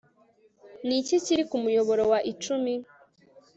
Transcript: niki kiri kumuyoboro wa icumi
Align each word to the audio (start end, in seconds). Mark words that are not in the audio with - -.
niki 0.85 1.15
kiri 1.25 1.43
kumuyoboro 1.49 2.03
wa 2.11 2.19
icumi 2.31 2.73